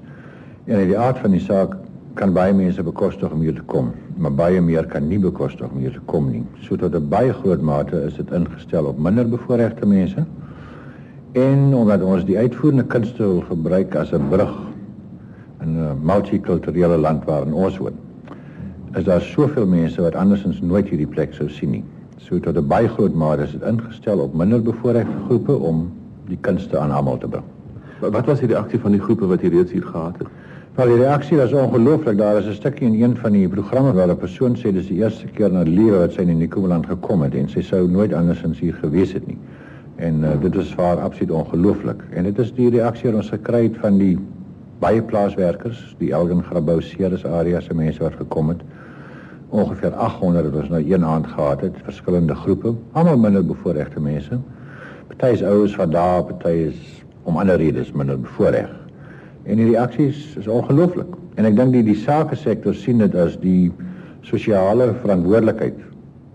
En 0.66 0.80
in 0.80 0.88
die 0.90 0.98
aard 0.98 1.20
van 1.22 1.34
die 1.36 1.42
saak 1.42 1.76
kan 2.18 2.34
baie 2.34 2.54
mense 2.54 2.82
bekostig 2.86 3.32
om 3.34 3.42
hier 3.42 3.54
te 3.54 3.64
kom, 3.70 3.90
maar 4.16 4.34
baie 4.34 4.60
meer 4.62 4.86
kan 4.90 5.08
nie 5.08 5.18
bekostig 5.18 5.70
om 5.70 5.82
hier 5.82 5.94
te 5.94 6.02
kom 6.10 6.30
nie. 6.30 6.44
So 6.62 6.76
tot 6.76 6.94
'n 6.94 7.08
baie 7.08 7.32
groot 7.32 7.62
mate 7.62 7.96
is 8.06 8.14
dit 8.14 8.30
ingestel 8.30 8.86
op 8.86 8.98
minder 8.98 9.28
bevoorregte 9.28 9.86
mense. 9.86 10.24
En 11.32 11.74
omdat 11.74 12.02
ons 12.02 12.24
die 12.24 12.38
uitvoerende 12.38 12.84
kunste 12.84 13.22
wil 13.22 13.42
gebruik 13.48 13.94
as 13.94 14.12
'n 14.12 14.28
brug 14.28 14.54
in 15.60 15.76
'n 15.78 15.98
multikulturele 16.02 16.98
land 16.98 17.24
waarin 17.24 17.52
ons 17.52 17.78
woon 17.78 17.98
is 18.96 19.04
daar 19.04 19.20
soveel 19.20 19.66
mense 19.66 20.02
wat 20.02 20.14
andersins 20.14 20.60
nooit 20.60 20.88
hierdie 20.88 21.10
plek 21.10 21.34
sou 21.34 21.48
sien 21.50 21.70
nie. 21.70 21.84
So 22.18 22.38
tot 22.40 22.56
'n 22.56 22.66
baie 22.66 22.88
groot 22.88 23.14
mate 23.14 23.42
is 23.42 23.52
dit 23.52 23.62
ingestel 23.62 24.18
op 24.18 24.34
minder 24.34 24.62
bevoorregte 24.62 25.18
groepe 25.26 25.56
om 25.56 25.90
die 26.28 26.38
kunste 26.40 26.78
aan 26.78 26.90
almal 26.90 27.18
te 27.18 27.28
bring. 27.28 27.44
Wat 28.00 28.26
was 28.26 28.40
die 28.40 28.48
reaksie 28.48 28.78
van 28.80 28.92
die 28.92 29.00
groepe 29.00 29.26
wat 29.26 29.40
hier 29.40 29.50
reeds 29.50 29.72
hier 29.72 29.82
gehad 29.82 30.18
het? 30.18 30.28
Wel 30.74 30.86
die 30.86 30.96
reaksie 30.96 31.36
was 31.36 31.52
ongelooflik. 31.52 32.18
Daar 32.18 32.38
is 32.38 32.46
'n 32.46 32.52
stukkie 32.52 32.86
in 32.86 33.02
een 33.02 33.16
van 33.16 33.32
die 33.32 33.48
programme 33.48 33.92
waar 33.92 34.08
'n 34.08 34.16
persoon 34.16 34.56
sê 34.56 34.72
dis 34.72 34.86
die 34.86 35.02
eerste 35.02 35.26
keer 35.26 35.48
in 35.48 35.54
haar 35.54 35.66
lewe 35.66 35.98
wat 35.98 36.12
sy 36.12 36.20
in 36.20 36.38
Nikomeland 36.38 36.86
gekom 36.86 37.22
het 37.22 37.34
en 37.34 37.48
sy 37.48 37.62
sou 37.62 37.90
nooit 37.90 38.12
andersins 38.12 38.60
hier 38.60 38.74
gewees 38.74 39.12
het 39.12 39.26
nie. 39.26 39.38
En 39.96 40.20
uh, 40.20 40.40
dit 40.40 40.54
is 40.54 40.74
vir 40.74 40.84
haar 40.84 41.00
absoluut 41.00 41.30
ongelooflik. 41.30 42.02
En 42.10 42.24
dit 42.24 42.38
is 42.38 42.54
die 42.54 42.70
reaksie 42.70 43.10
wat 43.10 43.20
ons 43.20 43.30
gekry 43.30 43.62
het 43.62 43.76
van 43.76 43.98
die 43.98 44.18
baie 44.78 45.02
plaaswerkers, 45.02 45.96
die 45.98 46.12
Elgin 46.12 46.42
Grabouw 46.42 46.80
Ceres 46.80 47.24
area 47.26 47.60
se 47.60 47.74
mense 47.74 48.02
wat 48.02 48.14
gekom 48.14 48.48
het 48.48 48.62
ongeveer 49.54 49.94
800 49.94 50.50
wat 50.50 50.60
ons 50.62 50.72
nou 50.72 50.82
een 50.82 51.04
aand 51.04 51.26
gehad 51.30 51.60
het, 51.60 51.76
verskillende 51.86 52.34
groepe, 52.34 52.74
almal 52.92 53.18
minder 53.18 53.44
bevoorregte 53.46 54.00
mense. 54.02 54.38
Party 55.12 55.30
is 55.36 55.44
ouers 55.46 55.76
van 55.78 55.90
daar, 55.94 56.24
party 56.24 56.54
is 56.72 56.80
om 57.22 57.38
ander 57.38 57.56
redes 57.56 57.92
minder 57.92 58.18
bevoorreg. 58.20 58.72
En 59.44 59.60
die 59.60 59.70
reaksies 59.70 60.34
is 60.40 60.50
ongelooflik. 60.50 61.14
En 61.38 61.46
ek 61.46 61.56
dink 61.58 61.74
die 61.76 61.84
die 61.86 61.98
sake 62.02 62.36
sektor 62.38 62.74
sien 62.74 63.02
dit 63.04 63.14
as 63.14 63.38
die 63.42 63.70
sosiale 64.26 64.90
verantwoordelikheid. 65.04 65.78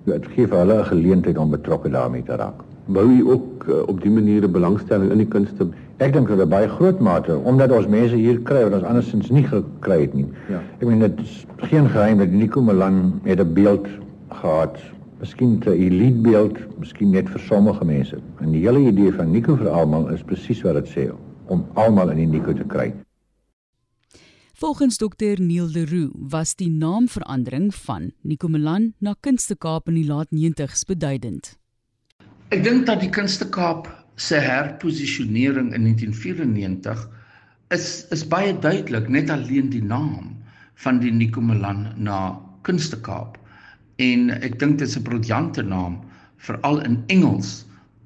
Dit 0.08 0.32
gee 0.36 0.48
vir 0.48 0.64
hulle 0.64 0.80
'n 0.80 0.92
geleentheid 0.94 1.38
om 1.38 1.52
betrokke 1.52 1.90
daarmee 1.90 2.24
te 2.24 2.36
raak. 2.40 2.69
Bou 2.90 3.06
jy 3.12 3.22
ook 3.22 3.68
uh, 3.68 3.84
op 3.88 4.02
die 4.02 4.12
maniere 4.12 4.48
belangstelling 4.50 5.12
in 5.14 5.22
die 5.22 5.30
kunste 5.30 5.70
Ek 6.00 6.14
dink 6.16 6.30
dat 6.32 6.48
baie 6.48 6.68
groot 6.72 7.02
mate 7.04 7.36
omdat 7.52 7.74
ons 7.76 7.90
mense 7.92 8.16
hier 8.16 8.38
kry 8.48 8.62
wat 8.64 8.78
ons 8.78 8.86
andersins 8.88 9.28
nie 9.36 9.44
gekry 9.44 9.98
het 10.06 10.14
nie. 10.16 10.30
Ja. 10.48 10.62
Ek 10.78 10.86
meen 10.88 11.04
dit 11.04 11.20
is 11.26 11.34
geen 11.68 11.90
geheim 11.92 12.22
dat 12.24 12.32
Nico 12.32 12.64
Malan 12.64 13.20
het 13.26 13.44
'n 13.44 13.54
beeld 13.54 13.88
gehad, 14.30 14.80
miskien 15.20 15.60
'n 15.60 15.76
elite 15.76 16.22
beeld, 16.24 16.56
miskien 16.80 17.12
net 17.12 17.28
vir 17.30 17.40
sommige 17.40 17.86
mense. 17.86 18.16
En 18.40 18.52
die 18.52 18.64
hele 18.64 18.80
idee 18.80 19.12
van 19.12 19.32
Nico 19.32 19.56
vir 19.56 19.70
almal 19.70 20.08
is 20.14 20.24
presies 20.24 20.64
wat 20.64 20.80
dit 20.80 20.88
sê, 20.88 21.12
om 21.48 21.66
almal 21.74 22.10
in 22.12 22.18
die 22.18 22.40
Nico 22.40 22.54
te 22.54 22.64
kry. 22.64 22.94
Volgens 24.54 24.98
dokter 24.98 25.42
Neil 25.42 25.68
Leroux 25.68 26.12
was 26.14 26.56
die 26.56 26.72
naamverandering 26.72 27.76
van 27.76 28.12
Nico 28.22 28.48
Malan 28.48 28.94
na 29.00 29.16
Kunste 29.20 29.56
Kaap 29.56 29.88
in 29.88 29.96
die 29.96 30.08
laat 30.08 30.28
90's 30.32 30.86
beduidend. 30.86 31.59
Ek 32.50 32.64
dink 32.66 32.88
dat 32.88 32.98
die 33.04 33.12
Kunste 33.14 33.46
Kaap 33.54 33.86
se 34.18 34.40
herposisionering 34.42 35.68
in 35.78 35.84
1994 35.86 37.04
is 37.76 37.90
is 38.16 38.24
baie 38.26 38.56
duidelik 38.64 39.06
net 39.14 39.30
alleen 39.30 39.68
die 39.70 39.84
naam 39.86 40.32
van 40.82 40.98
die 41.04 41.12
Nikomelan 41.14 41.84
na 42.08 42.40
Kunstekaap 42.66 43.38
en 44.02 44.32
ek 44.40 44.58
dink 44.64 44.80
dit 44.82 44.88
is 44.88 44.98
'n 44.98 45.06
briljante 45.06 45.62
naam 45.62 46.00
veral 46.48 46.82
in 46.90 46.98
Engels 47.18 47.52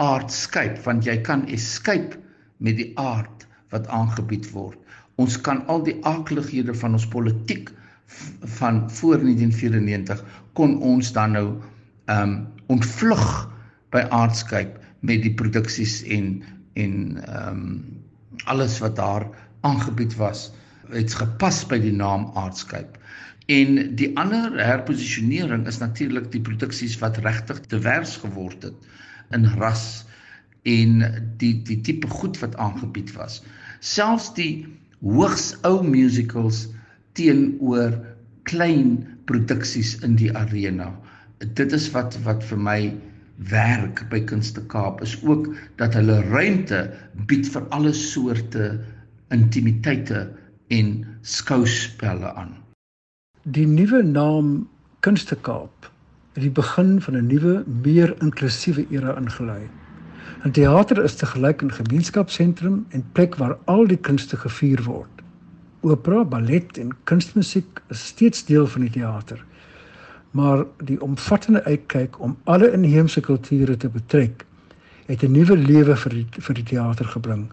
aardskyp 0.04 0.84
want 0.90 1.08
jy 1.08 1.16
kan 1.24 1.48
escape 1.48 2.20
met 2.60 2.76
die 2.84 2.92
aard 3.00 3.48
wat 3.72 3.88
aangebied 3.88 4.52
word. 4.52 4.76
Ons 5.16 5.40
kan 5.40 5.64
al 5.72 5.88
die 5.88 5.96
aaklighede 6.04 6.76
van 6.84 7.00
ons 7.00 7.08
politiek 7.08 7.72
van 8.60 8.84
voor 9.00 9.24
1994 9.24 10.20
kon 10.54 10.82
ons 10.82 11.16
dan 11.16 11.32
nou 11.32 11.48
ehm 12.12 12.28
um, 12.28 12.38
ontvlug 12.68 13.53
by 13.94 14.04
aardskyp 14.10 14.80
met 15.02 15.24
die 15.24 15.34
produksies 15.38 16.02
en 16.04 16.42
en 16.74 16.96
ehm 17.24 17.48
um, 17.54 17.72
alles 18.50 18.80
wat 18.82 18.96
daar 18.98 19.28
aangebied 19.62 20.16
was 20.18 20.50
het 20.92 21.14
gepas 21.18 21.64
by 21.70 21.80
die 21.82 21.94
naam 21.96 22.30
Aardskype. 22.40 23.00
En 23.52 23.96
die 24.00 24.10
ander 24.20 24.54
herposisionering 24.60 25.66
is 25.68 25.80
natuurlik 25.82 26.30
die 26.32 26.42
produksies 26.42 26.96
wat 27.02 27.20
regtig 27.26 27.60
te 27.68 27.80
vers 27.82 28.16
geword 28.24 28.70
het 28.70 29.36
in 29.36 29.48
ras 29.60 30.06
en 30.70 31.02
die 31.42 31.56
die 31.68 31.82
tipe 31.84 32.08
goed 32.08 32.40
wat 32.40 32.56
aangebied 32.56 33.12
was. 33.18 33.42
Selfs 33.84 34.32
die 34.38 34.66
hoogs 35.04 35.54
ou 35.68 35.82
musicals 35.84 36.68
teenoor 37.20 37.98
klein 38.48 39.02
produksies 39.28 39.98
in 40.04 40.16
die 40.20 40.32
arena. 40.36 40.94
Dit 41.44 41.76
is 41.76 41.90
wat 41.92 42.16
wat 42.24 42.44
vir 42.48 42.60
my 42.60 42.80
werk 43.36 44.06
by 44.10 44.22
Kunste 44.24 44.62
Kaap 44.66 45.02
is 45.02 45.18
ook 45.24 45.50
dat 45.76 45.94
hulle 45.94 46.22
ruimte 46.30 46.90
bied 47.28 47.48
vir 47.50 47.66
alle 47.70 47.94
soorte 47.94 48.80
intimiteite 49.34 50.28
en 50.68 51.06
skouspelle 51.22 52.34
aan. 52.34 52.54
Die 53.44 53.68
nuwe 53.68 54.04
naam 54.04 54.68
Kunste 55.00 55.36
Kaap 55.36 55.90
het 56.34 56.44
die 56.44 56.52
begin 56.52 57.02
van 57.02 57.16
'n 57.18 57.28
nuwe, 57.28 57.64
meer 57.84 58.16
inklusiewe 58.22 58.86
era 58.90 59.18
ingelei. 59.18 59.70
'n 60.46 60.52
Teater 60.52 61.04
is 61.04 61.16
te 61.16 61.26
gelyk 61.26 61.62
'n 61.62 61.72
gemeenskapsentrum 61.72 62.86
en 62.90 63.06
plek 63.12 63.36
waar 63.36 63.58
al 63.66 63.88
die 63.88 63.98
kunste 63.98 64.38
gevier 64.38 64.84
word. 64.84 65.22
Opera, 65.82 66.24
ballet 66.24 66.78
en 66.78 66.90
kunstmusiek 67.04 67.82
is 67.90 68.06
steeds 68.06 68.46
deel 68.46 68.68
van 68.68 68.82
die 68.82 68.90
teater 68.90 69.46
maar 70.34 70.66
die 70.82 71.02
omvattende 71.02 71.64
uitkyk 71.64 72.20
om 72.20 72.38
alle 72.44 72.72
inheemse 72.74 73.22
kulture 73.22 73.78
te 73.78 73.90
betrek 73.90 74.46
het 75.06 75.24
'n 75.24 75.32
nuwe 75.32 75.58
lewe 75.58 75.96
vir 75.96 76.12
die, 76.12 76.28
vir 76.40 76.56
die 76.56 76.64
teater 76.64 77.06
gebring. 77.06 77.52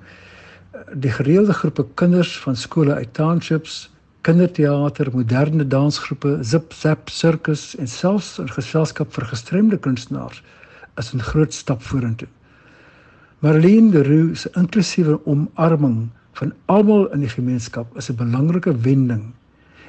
Die 0.94 1.10
gereelde 1.10 1.52
groepe 1.52 1.86
kinders 1.94 2.38
van 2.38 2.56
skole 2.56 2.94
uit 2.94 3.14
townships, 3.14 3.90
kinderteater, 4.20 5.10
moderne 5.12 5.66
dansgroepe, 5.66 6.38
zip 6.40 6.72
zap 6.72 7.08
sirkus 7.08 7.76
en 7.76 7.88
selfs 7.88 8.38
'n 8.38 8.48
geselskap 8.48 9.12
vir 9.12 9.24
gestremde 9.24 9.76
kunstenaars 9.76 10.42
is 10.96 11.14
'n 11.14 11.20
groot 11.20 11.54
stap 11.54 11.82
vorentoe. 11.82 12.28
Marlene 13.38 13.90
de 13.90 14.02
Roux 14.02 14.40
se 14.40 14.50
inklusiewe 14.54 15.20
omarming 15.26 16.08
van 16.32 16.52
almal 16.66 17.12
in 17.12 17.20
die 17.20 17.28
gemeenskap 17.28 17.96
is 17.96 18.10
'n 18.10 18.16
belangrike 18.16 18.80
wending 18.80 19.32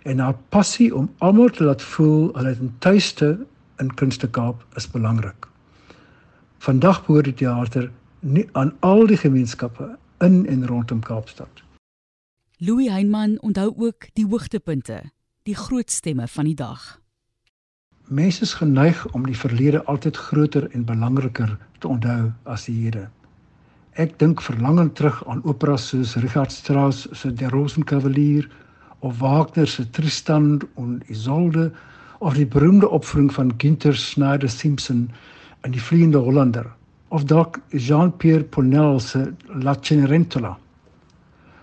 en 0.03 0.20
haar 0.20 0.38
passie 0.50 0.96
om 0.96 1.10
almal 1.17 1.50
te 1.50 1.63
laat 1.63 1.81
voel 1.81 2.29
hulle 2.34 2.53
het 2.53 2.62
'n 2.62 2.75
tuiste 2.79 3.46
in 3.77 3.93
Kunste 3.93 4.29
Kaap 4.29 4.65
is 4.75 4.91
belangrik. 4.91 5.48
Vandag 6.58 7.05
behoort 7.05 7.25
die 7.25 7.34
teater 7.34 7.91
nie 8.20 8.50
aan 8.51 8.74
al 8.79 9.08
die 9.08 9.17
gemeenskappe 9.17 9.98
in 10.20 10.48
en 10.48 10.67
rondom 10.67 11.00
Kaapstad. 11.00 11.63
Louis 12.58 12.89
Heinman 12.89 13.39
onthou 13.41 13.74
ook 13.77 14.05
die 14.13 14.25
hoogtepunte, 14.25 15.01
die 15.43 15.55
groot 15.55 15.91
stemme 15.91 16.27
van 16.27 16.46
die 16.46 16.55
dag. 16.55 17.00
Mense 18.08 18.41
is 18.41 18.53
geneig 18.53 19.13
om 19.13 19.25
die 19.25 19.38
verlede 19.38 19.84
altyd 19.84 20.17
groter 20.17 20.70
en 20.72 20.86
belangriker 20.86 21.58
te 21.79 21.88
onthou 21.88 22.31
as 22.43 22.65
die 22.65 22.75
hede. 22.84 23.10
Ek 24.00 24.20
dink 24.20 24.41
verlangend 24.41 24.96
terug 24.96 25.24
aan 25.27 25.41
operas 25.43 25.88
soos 25.88 26.15
Richard 26.15 26.51
Strauss 26.51 27.08
se 27.12 27.34
Der 27.34 27.50
Rosenkavalier 27.50 28.50
of 29.01 29.20
Wagner 29.20 29.67
se 29.67 29.86
Tristan 29.91 30.62
und 30.75 31.10
Isolde 31.10 31.72
of 32.20 32.34
die 32.34 32.46
beroemde 32.46 32.89
opvoering 32.89 33.31
van 33.34 33.53
Günther 33.58 33.93
Snyder 33.93 34.50
Simpson 34.50 35.10
in 35.65 35.72
Die 35.72 35.79
Vliegende 35.79 36.20
Hollander 36.20 36.65
of 37.10 37.25
dalk 37.25 37.60
Jean-Pierre 37.72 38.43
Pournel 38.43 39.00
se 39.00 39.34
La 39.63 39.75
Cenerentola. 39.75 40.58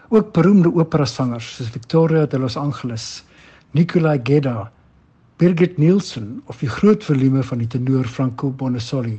Ook 0.09 0.33
beroemde 0.33 0.73
operasangers 0.75 1.54
soos 1.57 1.71
Victoria 1.71 2.26
de 2.26 2.38
los 2.38 2.57
Angeles, 2.57 3.25
Nicolai 3.73 4.21
Gedda, 4.25 4.71
Birgit 5.38 5.78
Nielsen 5.78 6.42
of 6.47 6.59
die 6.59 6.68
groot 6.68 7.04
volume 7.04 7.42
van 7.42 7.59
die 7.62 7.68
tenor 7.71 8.04
Franco 8.04 8.50
Bonassoli. 8.50 9.18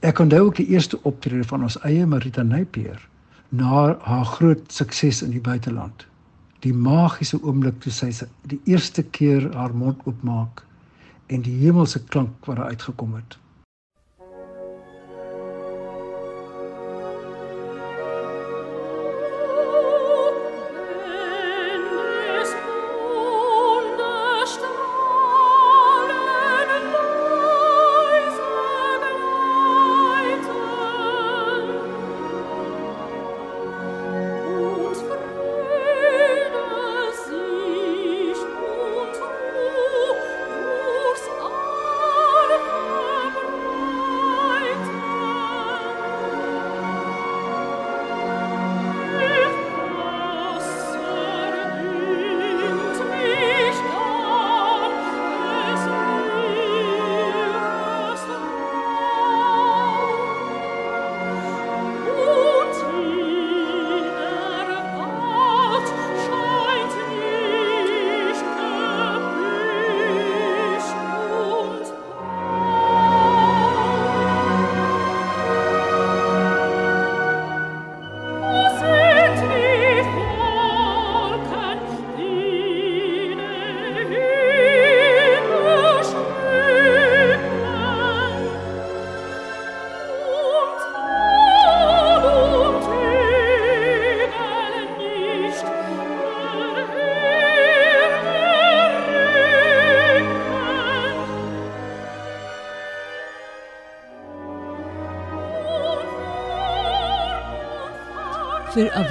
Ek 0.00 0.20
onthou 0.22 0.46
ook 0.46 0.60
die 0.60 0.68
eerste 0.72 1.00
optrede 1.02 1.44
van 1.44 1.66
ons 1.66 1.76
eie 1.84 2.06
Marita 2.06 2.42
Napier 2.46 3.00
na 3.50 3.96
haar 4.06 4.28
groot 4.36 4.62
sukses 4.72 5.24
in 5.26 5.34
die 5.34 5.42
buiteland. 5.42 6.06
Die 6.60 6.74
magiese 6.76 7.38
oomblik 7.42 7.80
toe 7.80 7.92
sy 7.92 8.10
die 8.52 8.60
eerste 8.68 9.02
keer 9.02 9.48
haar 9.56 9.72
mond 9.74 10.02
oopmaak 10.04 10.64
en 11.32 11.44
die 11.46 11.56
hemelse 11.62 12.02
klank 12.12 12.46
wat 12.46 12.58
daar 12.60 12.74
uitgekom 12.74 13.14
het. 13.16 13.39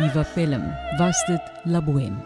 Pelham 0.09 0.73
was 0.97 1.15
dit 1.27 1.41
La 1.65 1.79
Bohème. 1.81 2.19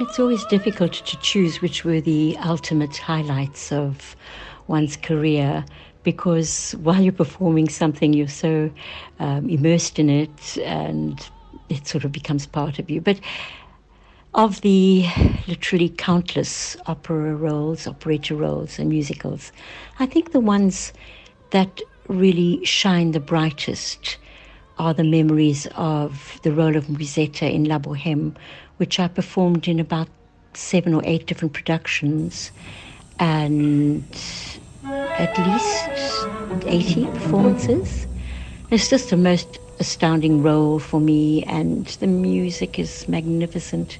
It's 0.00 0.18
always 0.18 0.44
difficult 0.46 0.92
to 0.92 1.16
choose 1.18 1.60
which 1.60 1.84
were 1.84 2.00
the 2.00 2.36
ultimate 2.38 2.96
highlights 2.96 3.70
of 3.70 4.16
one's 4.66 4.96
career 4.96 5.64
because 6.02 6.74
while 6.82 7.02
you're 7.02 7.12
performing 7.12 7.68
something, 7.68 8.12
you're 8.14 8.28
so 8.28 8.70
um, 9.18 9.48
immersed 9.48 9.98
in 9.98 10.08
it 10.08 10.56
and 10.58 11.28
it 11.68 11.86
sort 11.86 12.04
of 12.04 12.12
becomes 12.12 12.46
part 12.46 12.78
of 12.78 12.88
you. 12.88 13.00
But 13.00 13.20
of 14.34 14.62
the 14.62 15.06
literally 15.46 15.90
countless 15.90 16.76
opera 16.86 17.36
roles, 17.36 17.86
operetta 17.86 18.34
roles, 18.34 18.78
and 18.78 18.88
musicals, 18.88 19.52
I 19.98 20.06
think 20.06 20.32
the 20.32 20.40
ones 20.40 20.92
that 21.50 21.80
really 22.08 22.64
shine 22.64 23.12
the 23.12 23.20
brightest 23.20 24.16
are 24.78 24.94
the 24.94 25.04
memories 25.04 25.66
of 25.76 26.38
the 26.42 26.52
role 26.52 26.76
of 26.76 26.86
Musetta 26.86 27.50
in 27.50 27.64
La 27.64 27.78
Bohème, 27.78 28.34
which 28.78 28.98
I 28.98 29.08
performed 29.08 29.68
in 29.68 29.78
about 29.78 30.08
seven 30.54 30.94
or 30.94 31.02
eight 31.04 31.26
different 31.26 31.54
productions 31.54 32.50
and 33.18 34.04
at 34.84 35.38
least 35.38 36.66
80 36.66 37.06
performances. 37.06 38.06
It's 38.70 38.90
just 38.90 39.10
the 39.10 39.16
most 39.16 39.58
astounding 39.78 40.42
role 40.42 40.78
for 40.78 41.00
me, 41.00 41.42
and 41.44 41.86
the 41.86 42.06
music 42.06 42.78
is 42.78 43.08
magnificent. 43.08 43.98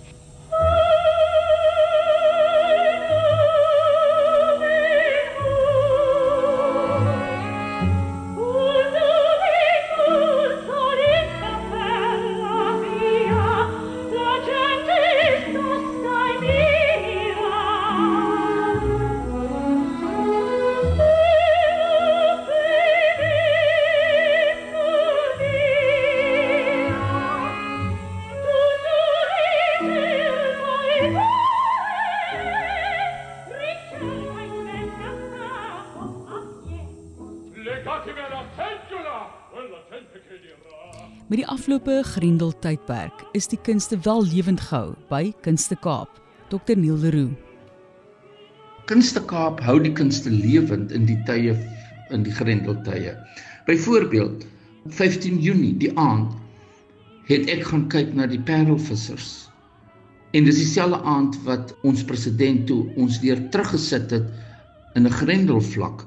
Met 41.35 41.42
die 41.42 41.51
afgelope 41.51 42.03
Grendel 42.07 42.53
tydperk 42.62 43.23
is 43.35 43.49
die 43.51 43.59
kunste 43.66 43.97
wel 44.05 44.20
lewend 44.23 44.61
gehou 44.62 44.92
by 45.09 45.33
Kunste 45.42 45.75
Kaap. 45.83 46.20
Dr 46.53 46.79
Neil 46.79 47.01
Leroux. 47.03 47.33
Kunste 48.87 49.18
Kaap 49.27 49.59
hou 49.66 49.75
die 49.83 49.90
kunste 49.99 50.31
lewend 50.31 50.94
in 50.94 51.09
die 51.09 51.16
tye 51.27 51.57
in 52.14 52.23
die 52.23 52.31
Grendel 52.37 52.79
tye. 52.87 53.16
Byvoorbeeld 53.66 54.47
15 54.94 55.42
Junie 55.42 55.73
die 55.83 55.90
aand 55.99 56.38
het 57.27 57.51
ek 57.51 57.66
gaan 57.73 57.88
kyk 57.90 58.14
na 58.14 58.31
die 58.31 58.38
Parelvissers. 58.38 59.49
En 60.38 60.47
dis 60.47 60.62
dieselfde 60.62 61.03
aand 61.03 61.40
wat 61.51 61.75
ons 61.83 62.07
president 62.07 62.62
toe 62.70 62.85
ons 62.94 63.18
weer 63.27 63.42
teruggesit 63.51 64.20
het 64.20 64.31
in 64.94 65.11
'n 65.11 65.18
Grendelvlak 65.18 66.07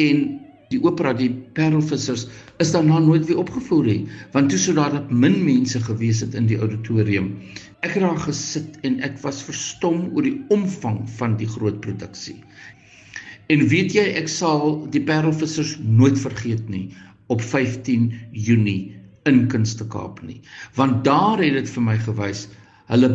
en 0.00 0.24
Die 0.72 0.80
opera 0.82 1.12
die 1.14 1.28
Parelvissers 1.54 2.24
is 2.62 2.72
daarna 2.74 2.98
nooit 3.02 3.28
weer 3.28 3.38
opgevoer 3.38 3.84
nie, 3.86 4.00
want 4.32 4.50
toe 4.50 4.58
sou 4.58 4.74
daar 4.74 4.96
min 5.10 5.36
mense 5.46 5.78
gewees 5.84 6.24
het 6.24 6.34
in 6.38 6.48
die 6.50 6.58
auditorium. 6.58 7.28
Ek 7.86 7.94
het 7.94 8.02
daar 8.02 8.18
gesit 8.24 8.80
en 8.88 8.98
ek 9.06 9.20
was 9.22 9.44
verstom 9.46 10.08
oor 10.16 10.26
die 10.26 10.40
omvang 10.54 11.04
van 11.20 11.36
die 11.38 11.46
groot 11.52 11.78
produksie. 11.84 12.40
En 13.52 13.62
weet 13.70 13.94
jy, 13.94 14.08
ek 14.18 14.26
sal 14.32 14.80
die 14.90 15.04
Parelvissers 15.06 15.76
nooit 15.78 16.18
vergeet 16.18 16.66
nie 16.72 16.88
op 17.30 17.42
15 17.42 18.10
Junie 18.34 18.96
in 19.30 19.44
Kunste 19.52 19.86
Kaap 19.86 20.18
nie. 20.26 20.40
Want 20.74 21.04
daar 21.06 21.38
het 21.42 21.54
dit 21.60 21.70
vir 21.76 21.86
my 21.92 21.98
gewys 22.02 22.48
hulle 22.90 23.08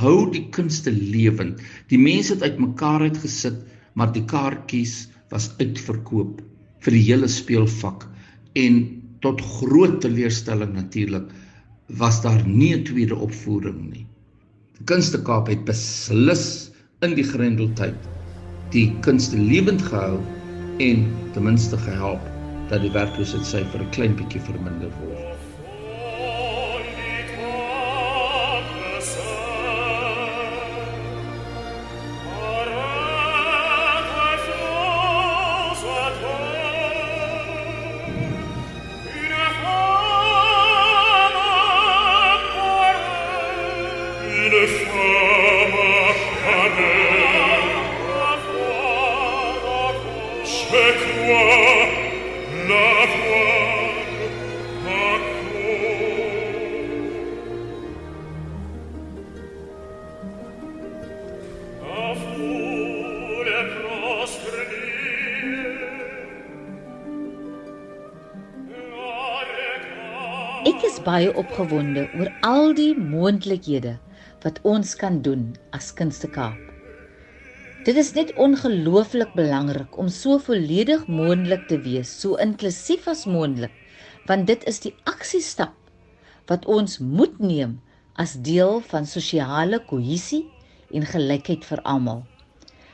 hou 0.00 0.16
die 0.32 0.46
kunste 0.52 0.92
lewend. 0.92 1.60
Die 1.92 2.00
mense 2.00 2.36
het 2.36 2.44
uitmekaar 2.48 3.08
uitgesit, 3.08 3.58
maar 3.96 4.12
die 4.12 4.24
kaartjies 4.28 5.06
was 5.32 5.50
uitverkoop 5.60 6.40
vir 6.82 6.96
die 6.96 7.04
hele 7.06 7.28
speelvak 7.30 8.06
en 8.58 8.82
tot 9.22 9.42
groot 9.58 10.00
teleurstelling 10.02 10.74
natuurlik 10.74 11.28
was 12.02 12.22
daar 12.22 12.42
nie 12.46 12.74
'n 12.74 12.84
tweede 12.84 13.16
opvoering 13.16 13.90
nie. 13.90 14.06
Die 14.78 14.84
Kunste 14.84 15.22
Kaap 15.22 15.48
het 15.48 15.64
beslis 15.64 16.72
in 17.02 17.14
die 17.14 17.24
Grendeltyd 17.24 17.98
die 18.72 18.88
kunste 19.04 19.36
lewend 19.36 19.82
gehou 19.82 20.20
en 20.80 21.04
ten 21.34 21.44
minste 21.44 21.76
gehelp 21.84 22.24
dat 22.70 22.80
die 22.80 22.92
werkloosheidsyfer 22.94 23.80
'n 23.82 23.90
klein 23.90 24.16
bietjie 24.16 24.40
verminder 24.40 24.92
word. 25.02 25.21
Baie 71.04 71.30
opgewonde 71.38 72.04
oor 72.18 72.28
al 72.46 72.72
die 72.78 72.92
moontlikhede 72.98 73.96
wat 74.42 74.58
ons 74.66 74.94
kan 74.98 75.20
doen 75.22 75.52
as 75.76 75.92
Kunste 75.94 76.28
Kaap. 76.30 76.58
Dit 77.86 77.98
is 77.98 78.12
net 78.14 78.30
ongelooflik 78.38 79.32
belangrik 79.38 79.98
om 79.98 80.10
so 80.12 80.38
volledig 80.42 81.06
moontlik 81.10 81.64
te 81.70 81.78
wees, 81.82 82.10
so 82.10 82.38
inklusief 82.42 83.08
as 83.10 83.24
moontlik, 83.26 83.74
want 84.30 84.46
dit 84.50 84.62
is 84.70 84.78
die 84.84 84.94
aksiestap 85.10 85.74
wat 86.50 86.66
ons 86.70 86.98
moet 87.02 87.34
neem 87.42 87.78
as 88.22 88.36
deel 88.46 88.80
van 88.92 89.08
sosiale 89.08 89.82
kohesie 89.90 90.44
en 90.94 91.06
gelykheid 91.06 91.66
vir 91.66 91.82
almal. 91.88 92.22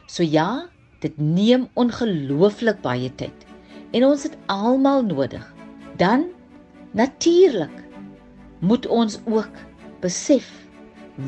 So 0.09 0.25
ja, 0.25 0.69
dit 1.05 1.17
neem 1.21 1.69
ongelooflik 1.77 2.81
baie 2.85 3.13
tyd 3.21 3.47
en 3.93 4.09
ons 4.09 4.25
het 4.29 4.37
almal 4.53 5.05
nodig. 5.09 5.45
Dan 6.01 6.29
Natuurlik 6.97 7.71
moet 8.59 8.87
ons 8.87 9.19
ook 9.25 9.61
besef 10.03 10.49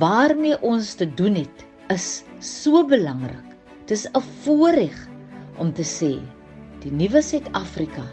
waarmee 0.01 0.59
ons 0.63 0.95
te 0.95 1.07
doen 1.15 1.35
het 1.35 1.65
is 1.91 2.23
so 2.39 2.85
belangrik. 2.87 3.47
Dis 3.87 4.07
'n 4.07 4.23
voorreg 4.43 5.09
om 5.59 5.73
te 5.73 5.83
sê 5.83 6.19
die 6.81 6.93
nuwe 6.93 7.23
Suid-Afrika 7.23 8.07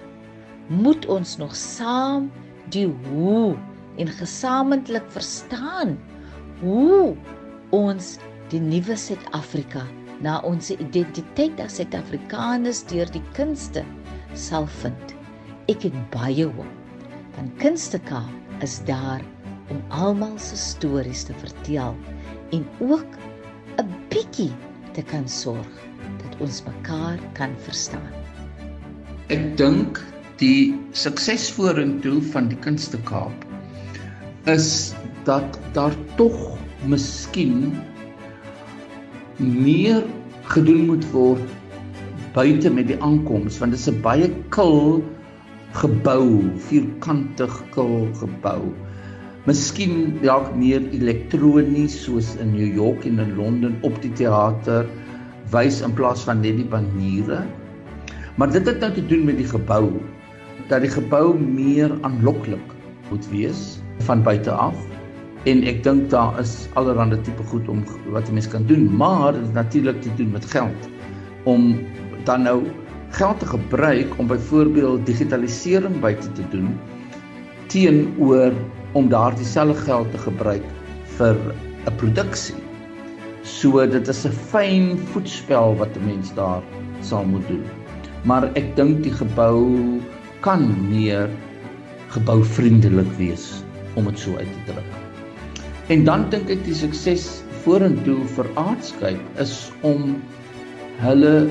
moet 0.68 1.06
ons 1.06 1.38
nog 1.38 1.56
saam 1.56 2.32
die 2.70 2.88
hoe 2.88 3.56
en 3.98 4.08
gesamentlik 4.08 5.06
verstaan 5.10 5.98
hoe 6.62 7.16
ons 7.70 8.18
die 8.50 8.60
nuwe 8.60 8.96
Suid-Afrika 8.96 9.86
na 10.22 10.40
ons 10.42 10.72
identiteit 10.72 11.60
as 11.60 11.76
Suid-Afrikaners 11.76 12.84
deur 12.90 13.10
die 13.12 13.24
kunste 13.34 13.84
sal 14.34 14.68
vind. 14.82 15.16
Ek 15.68 15.84
het 15.84 15.96
baie 16.10 16.46
hoop 16.46 16.74
van 17.38 17.52
Kunste 17.62 18.00
Kaap 18.00 18.47
is 18.66 18.80
daar 18.86 19.22
om 19.70 19.82
almal 19.90 20.38
se 20.40 20.58
stories 20.58 21.24
te 21.28 21.34
vertel 21.42 21.96
en 22.56 22.66
ook 22.80 23.18
'n 23.78 23.90
bietjie 24.10 24.52
te 24.94 25.02
kan 25.02 25.28
sorg 25.30 25.74
dat 26.24 26.40
ons 26.40 26.64
mekaar 26.64 27.20
kan 27.34 27.52
verstaan. 27.66 28.14
Ek 29.28 29.58
dink 29.58 30.02
die 30.38 30.76
sukses 30.92 31.52
vorentoe 31.52 32.22
van 32.22 32.48
die 32.48 32.58
Kunste 32.58 32.98
Kaap 32.98 33.46
is 34.46 34.94
dat 35.24 35.60
daar 35.74 35.96
tog 36.16 36.58
miskien 36.86 37.76
meer 39.38 40.04
gedoen 40.54 40.86
moet 40.86 41.06
word 41.12 41.44
buite 42.34 42.70
met 42.74 42.88
die 42.88 42.98
aankoms 43.04 43.58
want 43.60 43.72
dit 43.76 43.80
is 43.80 43.90
'n 43.90 44.02
baie 44.02 44.30
kil 44.50 45.04
gebou, 45.78 46.42
vierkantig 46.70 47.54
kil 47.76 48.08
gebou. 48.18 48.72
Miskien 49.48 50.18
dalk 50.24 50.50
meer 50.58 50.84
elektronies 50.96 51.96
soos 52.04 52.34
in 52.42 52.56
New 52.56 52.68
York 52.76 53.06
en 53.08 53.22
in 53.24 53.36
Londen 53.38 53.78
op 53.88 53.96
die 54.04 54.12
teater 54.18 54.88
wys 55.54 55.80
in 55.86 55.94
plaas 55.96 56.26
van 56.28 56.42
net 56.44 56.58
die 56.60 56.68
baniere. 56.68 57.44
Maar 58.38 58.52
dit 58.54 58.66
het 58.68 58.82
nou 58.84 58.92
te 58.96 59.06
doen 59.12 59.24
met 59.30 59.38
die 59.40 59.48
gebou 59.48 59.94
dat 60.68 60.84
die 60.84 60.92
gebou 60.92 61.38
meer 61.40 61.94
aanloklik 62.08 62.74
moet 63.12 63.30
wees 63.32 63.78
van 64.10 64.26
buite 64.26 64.52
af. 64.52 64.76
En 65.48 65.62
ek 65.70 65.80
dink 65.86 66.10
daar 66.12 66.36
is 66.42 66.66
allerlei 66.76 67.22
tipe 67.24 67.46
goed 67.54 67.70
om 67.72 67.86
wat 68.12 68.28
'n 68.28 68.34
mens 68.34 68.50
kan 68.50 68.66
doen, 68.68 68.90
maar 68.98 69.34
dit 69.34 69.54
natuurlik 69.54 70.02
te 70.02 70.12
doen 70.18 70.32
met 70.32 70.46
geld 70.46 70.90
om 71.46 71.80
dan 72.26 72.44
nou 72.44 72.66
geld 73.10 73.40
te 73.40 73.46
gebruik 73.46 74.18
om 74.20 74.28
byvoorbeeld 74.28 75.06
digitalisering 75.06 76.00
buite 76.00 76.32
te 76.32 76.44
doen 76.52 76.80
teenoor 77.68 78.54
om 78.92 79.10
daardie 79.10 79.46
selfde 79.46 79.82
geld 79.84 80.12
te 80.12 80.18
gebruik 80.18 80.64
vir 81.18 81.36
'n 81.88 81.96
produksie. 81.96 82.56
So 83.44 83.86
dit 83.86 84.08
is 84.08 84.26
'n 84.26 84.32
fyn 84.32 84.98
voetspel 85.12 85.76
wat 85.78 85.96
'n 85.96 86.06
mens 86.06 86.34
daar 86.34 86.64
sal 87.02 87.26
moet 87.26 87.48
doen. 87.48 87.64
Maar 88.24 88.50
ek 88.56 88.76
dink 88.76 89.04
die 89.04 89.14
gebou 89.14 90.00
kan 90.40 90.90
meer 90.90 91.30
gebouvriendelik 92.10 93.12
wees 93.18 93.64
om 93.96 94.06
dit 94.06 94.20
so 94.20 94.36
uit 94.38 94.48
te 94.54 94.72
druk. 94.72 94.92
En 95.88 96.04
dan 96.04 96.30
dink 96.30 96.50
ek 96.50 96.66
die 96.66 96.76
sukses 96.76 97.44
vorentoe 97.64 98.26
vir 98.36 98.48
Aardskyk 98.56 99.20
is 99.44 99.72
om 99.82 100.22
hulle 101.00 101.48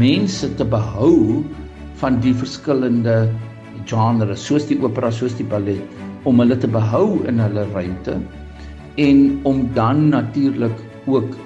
mense 0.00 0.48
te 0.58 0.64
behou 0.64 1.42
van 2.00 2.18
die 2.24 2.34
verskillende 2.34 3.28
genres 3.90 4.46
soos 4.46 4.66
die 4.68 4.78
opera, 4.80 5.10
soos 5.12 5.36
die 5.38 5.46
ballet 5.46 5.82
om 6.24 6.40
hulle 6.40 6.56
te 6.56 6.70
behou 6.70 7.20
in 7.28 7.42
hulle 7.42 7.66
ruimte 7.74 8.18
en 9.00 9.24
om 9.48 9.66
dan 9.76 10.08
natuurlik 10.14 10.78
ook 11.10 11.36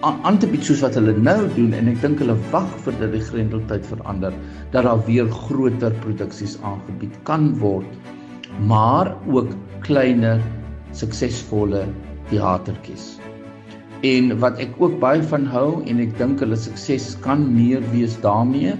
aan 0.00 0.38
te 0.38 0.46
bied 0.50 0.64
soos 0.66 0.82
wat 0.82 0.96
hulle 0.98 1.14
nou 1.18 1.40
doen 1.54 1.74
en 1.76 1.90
ek 1.92 2.00
dink 2.02 2.22
hulle 2.22 2.36
wag 2.52 2.68
vir 2.84 2.96
dat 3.02 3.14
die 3.14 3.24
grendeltyd 3.30 3.86
verander 3.86 4.34
dat 4.74 4.86
daar 4.86 5.02
weer 5.06 5.30
groter 5.46 5.94
produksies 6.04 6.58
aangebied 6.66 7.18
kan 7.28 7.52
word 7.62 7.98
maar 8.66 9.14
ook 9.30 9.52
kleiner 9.86 10.40
suksesvolle 10.92 11.86
teatertjies. 12.30 13.18
En 14.06 14.30
wat 14.38 14.60
ek 14.62 14.76
ook 14.78 15.00
baie 15.02 15.22
van 15.26 15.46
hou 15.50 15.82
en 15.90 15.98
ek 15.98 16.12
dink 16.20 16.38
hulle 16.38 16.54
sukses 16.54 17.16
kan 17.24 17.40
meer 17.50 17.82
wees 17.90 18.12
daarmee 18.22 18.76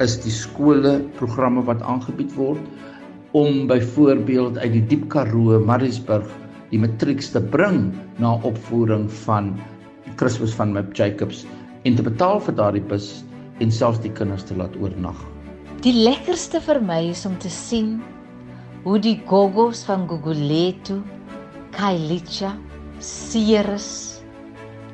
is 0.00 0.14
die 0.24 0.32
skole 0.32 0.94
programme 1.18 1.60
wat 1.66 1.82
aangebied 1.84 2.32
word 2.38 2.62
om 3.36 3.66
byvoorbeeld 3.68 4.56
uit 4.58 4.72
die 4.72 4.84
Diep 4.88 5.10
Karoo, 5.12 5.58
Mariesburg 5.60 6.24
die 6.70 6.80
matrieks 6.80 7.28
te 7.34 7.42
bring 7.52 7.90
na 8.16 8.38
opvoering 8.48 9.10
van 9.26 9.52
Christus 10.16 10.56
van 10.56 10.72
Map 10.72 10.96
Jacobs 10.96 11.44
en 11.84 11.98
te 11.98 12.06
betaal 12.06 12.40
vir 12.40 12.56
daardie 12.56 12.84
bus 12.88 13.10
en 13.60 13.68
selfs 13.68 14.00
die 14.00 14.12
kinders 14.16 14.46
te 14.48 14.56
laat 14.56 14.72
oornag. 14.80 15.18
Die 15.84 15.92
lekkerste 15.92 16.62
vir 16.64 16.80
my 16.80 17.02
is 17.10 17.26
om 17.28 17.36
te 17.44 17.52
sien 17.52 17.98
hoe 18.86 18.96
die 18.96 19.18
gogos 19.28 19.84
van 19.84 20.08
Guguletu, 20.08 21.02
Kailicha, 21.76 22.56
Ceres 23.04 24.11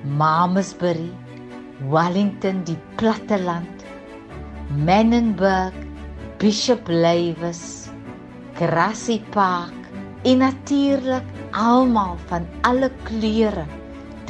Mamasbury, 0.05 1.11
Wellington, 1.91 2.63
die 2.63 2.79
platteland, 2.97 3.85
Menenberg, 4.71 5.75
Bishop 6.39 6.87
Lywes, 6.89 7.91
Grassy 8.55 9.19
Park 9.35 9.75
en 10.23 10.39
natuurlik 10.39 11.27
almal 11.51 12.17
van 12.31 12.47
alle 12.63 12.91
kleure. 13.03 13.67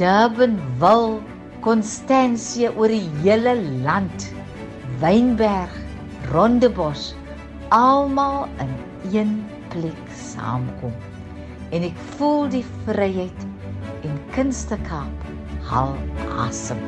Durbanville, 0.01 1.21
Constantia 1.61 2.71
oor 2.73 2.89
die 2.89 3.05
hele 3.21 3.53
land. 3.85 4.29
Wynberg, 5.03 5.73
Rondebos, 6.31 7.13
almal 7.69 8.47
in 8.63 8.73
een 9.13 9.33
plek 9.69 10.13
saamkom. 10.17 10.93
En 11.69 11.85
ek 11.85 12.05
voel 12.17 12.47
die 12.49 12.65
vryheid 12.87 13.49
en 14.01 14.21
kunstekaap 14.33 15.13
haal 15.25 15.28
how 15.69 15.95
awesome. 16.31 16.79